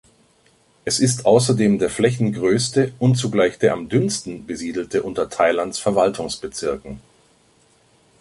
Es 0.83 0.99
ist 0.99 1.27
außerdem 1.27 1.77
der 1.77 1.91
flächengrößte 1.91 2.91
und 2.97 3.17
zugleich 3.19 3.59
der 3.59 3.73
am 3.73 3.87
dünnsten 3.87 4.47
besiedelte 4.47 5.03
unter 5.03 5.29
Thailands 5.29 5.77
Verwaltungsbezirken. 5.77 6.99